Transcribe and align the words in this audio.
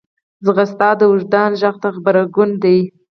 منډه 0.45 0.89
د 0.99 1.01
وجدان 1.11 1.51
غږ 1.61 1.75
ته 1.81 1.89
غبرګون 1.95 2.49
دی 2.63 2.79